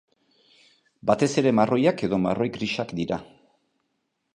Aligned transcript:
Batez 1.11 1.29
ere 1.43 1.53
marroiak 1.59 2.03
edo 2.09 2.21
marroi-grisak 2.27 2.97
dira. 3.03 3.23